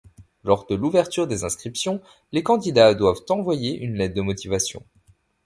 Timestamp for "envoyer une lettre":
3.29-4.15